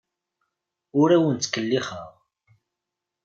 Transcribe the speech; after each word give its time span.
Ur 0.99 1.09
awen-ttkellixeɣ. 1.15 2.11